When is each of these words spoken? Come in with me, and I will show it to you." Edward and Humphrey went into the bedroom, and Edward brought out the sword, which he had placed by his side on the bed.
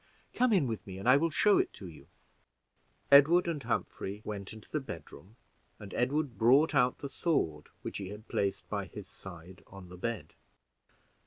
Come 0.33 0.51
in 0.51 0.65
with 0.65 0.87
me, 0.87 0.97
and 0.97 1.07
I 1.07 1.15
will 1.15 1.29
show 1.29 1.59
it 1.59 1.73
to 1.73 1.87
you." 1.87 2.07
Edward 3.11 3.47
and 3.47 3.61
Humphrey 3.61 4.19
went 4.25 4.51
into 4.51 4.67
the 4.67 4.79
bedroom, 4.79 5.35
and 5.77 5.93
Edward 5.93 6.39
brought 6.39 6.73
out 6.73 6.97
the 6.97 7.07
sword, 7.07 7.67
which 7.83 7.99
he 7.99 8.09
had 8.09 8.27
placed 8.27 8.67
by 8.67 8.85
his 8.87 9.07
side 9.07 9.61
on 9.67 9.89
the 9.89 9.97
bed. 9.97 10.33